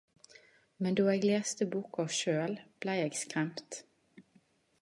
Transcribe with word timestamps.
Men 0.79 0.95
då 0.95 1.05
eg 1.15 1.27
leste 1.29 1.69
boka 1.75 2.07
sjølv 2.15 2.65
blei 2.85 2.99
eg 3.05 3.19
skremt. 3.23 3.83